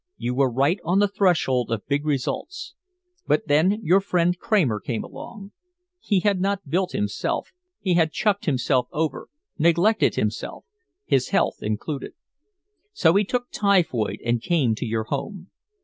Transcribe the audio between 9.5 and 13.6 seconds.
neglected himself, his health included. So he took